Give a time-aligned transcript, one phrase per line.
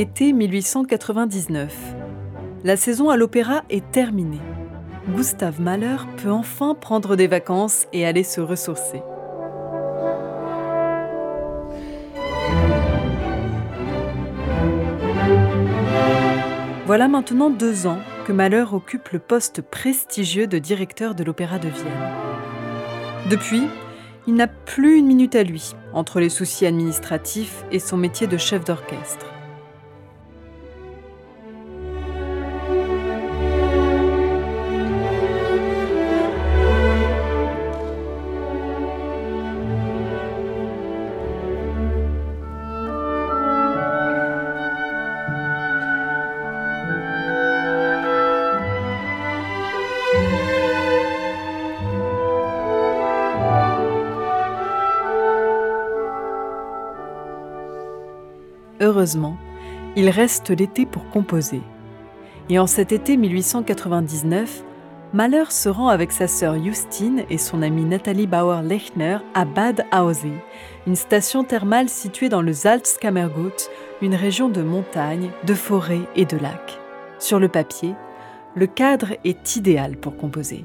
[0.00, 1.74] Été 1899.
[2.62, 4.38] La saison à l'opéra est terminée.
[5.08, 9.02] Gustave Mahler peut enfin prendre des vacances et aller se ressourcer.
[16.86, 21.70] Voilà maintenant deux ans que Mahler occupe le poste prestigieux de directeur de l'Opéra de
[21.70, 22.12] Vienne.
[23.30, 23.64] Depuis,
[24.28, 28.36] il n'a plus une minute à lui entre les soucis administratifs et son métier de
[28.36, 29.26] chef d'orchestre.
[58.80, 59.36] Heureusement,
[59.96, 61.60] il reste l'été pour composer.
[62.48, 64.64] Et en cet été 1899,
[65.12, 70.28] Mahler se rend avec sa sœur Justine et son amie Nathalie Bauer-Lechner à Bad Aussee,
[70.86, 73.68] une station thermale située dans le Salzkammergut,
[74.02, 76.78] une région de montagnes, de forêts et de lacs.
[77.18, 77.94] Sur le papier,
[78.54, 80.64] le cadre est idéal pour composer.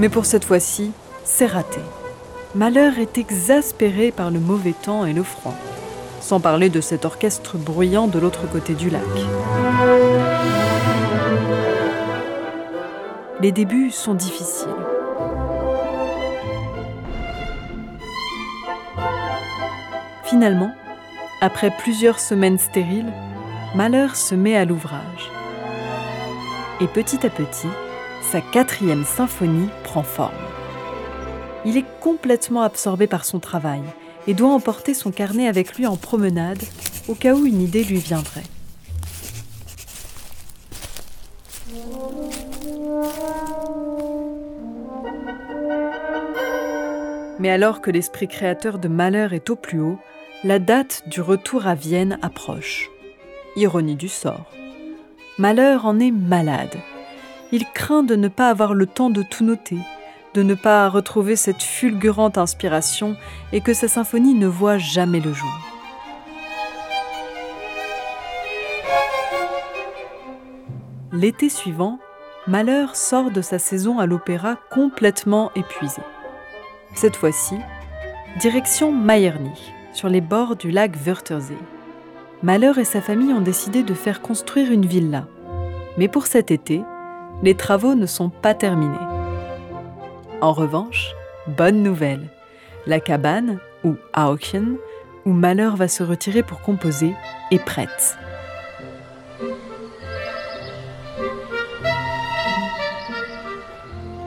[0.00, 0.92] Mais pour cette fois-ci,
[1.24, 1.80] c'est raté.
[2.54, 5.54] Malheur est exaspéré par le mauvais temps et le froid,
[6.22, 9.02] sans parler de cet orchestre bruyant de l'autre côté du lac.
[13.42, 14.68] Les débuts sont difficiles.
[20.24, 20.72] Finalement,
[21.42, 23.12] après plusieurs semaines stériles,
[23.74, 25.30] Malheur se met à l'ouvrage.
[26.80, 27.68] Et petit à petit,
[28.30, 30.30] sa quatrième symphonie prend forme.
[31.64, 33.82] Il est complètement absorbé par son travail
[34.28, 36.62] et doit emporter son carnet avec lui en promenade
[37.08, 38.44] au cas où une idée lui viendrait.
[47.40, 49.98] Mais alors que l'esprit créateur de Malheur est au plus haut,
[50.44, 52.90] la date du retour à Vienne approche.
[53.56, 54.52] Ironie du sort.
[55.36, 56.78] Malheur en est malade
[57.52, 59.78] il craint de ne pas avoir le temps de tout noter,
[60.34, 63.16] de ne pas retrouver cette fulgurante inspiration
[63.52, 65.50] et que sa symphonie ne voit jamais le jour.
[71.12, 71.98] L'été suivant,
[72.46, 76.00] Malheur sort de sa saison à l'opéra complètement épuisé.
[76.94, 77.56] Cette fois-ci,
[78.38, 81.52] direction Mayerny, sur les bords du lac Wörthersee.
[82.42, 85.26] Malheur et sa famille ont décidé de faire construire une villa.
[85.98, 86.82] Mais pour cet été,
[87.42, 88.96] les travaux ne sont pas terminés.
[90.40, 91.14] En revanche,
[91.46, 92.28] bonne nouvelle,
[92.86, 94.76] la cabane, ou Auchen,
[95.24, 97.14] où Malheur va se retirer pour composer,
[97.50, 98.16] est prête.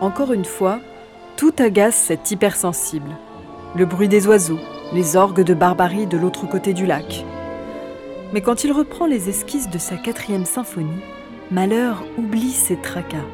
[0.00, 0.80] Encore une fois,
[1.36, 3.10] tout agace cet hypersensible.
[3.76, 4.58] Le bruit des oiseaux,
[4.92, 7.24] les orgues de barbarie de l'autre côté du lac.
[8.32, 11.02] Mais quand il reprend les esquisses de sa quatrième symphonie,
[11.52, 13.26] Malheur oublie ses tracas.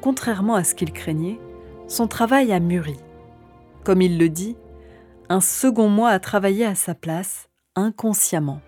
[0.00, 1.40] Contrairement à ce qu'il craignait,
[1.88, 2.96] son travail a mûri.
[3.82, 4.56] Comme il le dit,
[5.28, 8.60] un second mois a travaillé à sa place, inconsciemment.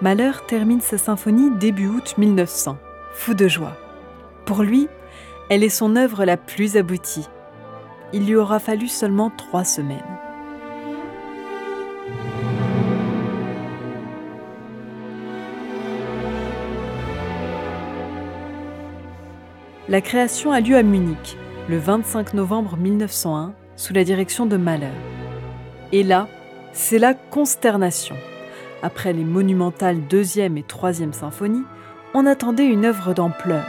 [0.00, 2.78] Malheur termine sa symphonie début août 1900,
[3.12, 3.76] fou de joie.
[4.46, 4.86] Pour lui,
[5.50, 7.26] elle est son œuvre la plus aboutie,
[8.12, 10.00] il lui aura fallu seulement trois semaines.
[19.88, 21.36] La création a lieu à Munich,
[21.68, 24.86] le 25 novembre 1901, sous la direction de Mahler.
[25.92, 26.28] Et là,
[26.72, 28.16] c'est la consternation.
[28.82, 31.64] Après les monumentales deuxième et troisième symphonies,
[32.14, 33.64] on attendait une œuvre d'ampleur.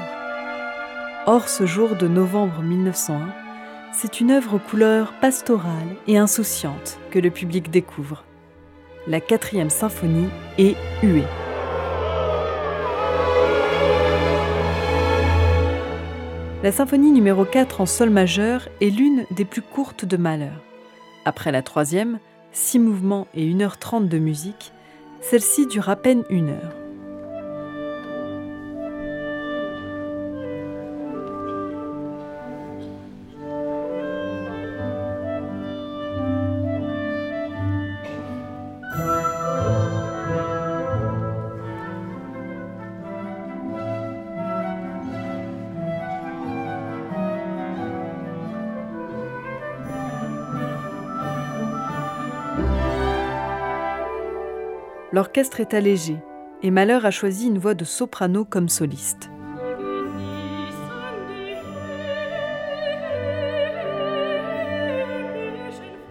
[1.25, 3.42] Or, ce jour de novembre 1901,
[3.93, 8.23] c'est une œuvre aux couleurs pastorales et insouciantes que le public découvre.
[9.07, 11.23] La quatrième symphonie est huée.
[16.63, 20.51] La symphonie numéro 4 en sol majeur est l'une des plus courtes de Mahler.
[21.25, 22.19] Après la troisième,
[22.51, 24.71] six mouvements et 1h30 de musique,
[25.21, 26.82] celle-ci dure à peine une heure.
[55.13, 56.17] L'orchestre est allégé
[56.63, 59.29] et Mahler a choisi une voix de soprano comme soliste.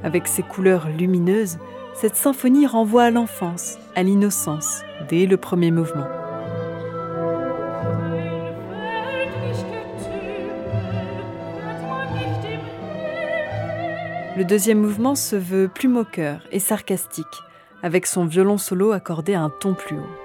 [0.04, 1.58] Avec ses couleurs lumineuses,
[1.94, 6.06] cette symphonie renvoie à l'enfance, à l'innocence, dès le premier mouvement.
[14.36, 17.26] Le deuxième mouvement se veut plus moqueur et sarcastique,
[17.82, 20.22] avec son violon solo accordé à un ton plus haut.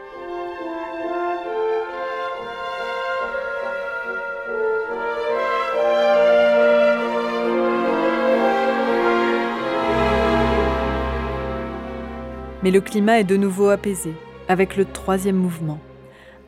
[12.63, 14.13] Mais le climat est de nouveau apaisé,
[14.50, 15.80] avec le troisième mouvement,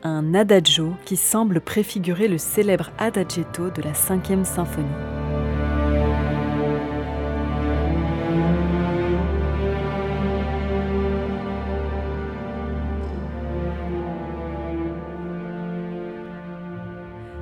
[0.02, 5.09] un adagio qui semble préfigurer le célèbre adagietto de la cinquième symphonie.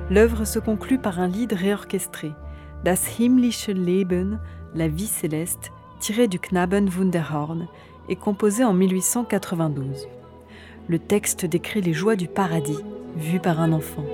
[0.09, 2.31] L'œuvre se conclut par un lied réorchestré,
[2.83, 4.39] Das himmlische Leben,
[4.73, 7.67] la vie céleste, tiré du Knaben Wunderhorn
[8.07, 10.07] et composé en 1892.
[10.87, 12.79] Le texte décrit les joies du paradis,
[13.17, 14.05] vues par un enfant.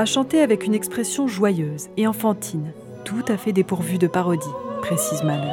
[0.00, 2.72] A chanté avec une expression joyeuse et enfantine,
[3.04, 4.48] tout à fait dépourvue de parodie,
[4.80, 5.52] précise Mahler.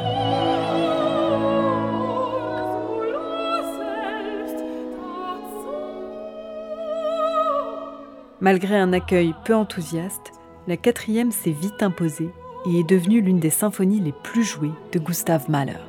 [8.40, 10.32] Malgré un accueil peu enthousiaste,
[10.66, 12.30] la quatrième s'est vite imposée
[12.64, 15.87] et est devenue l'une des symphonies les plus jouées de Gustav Mahler.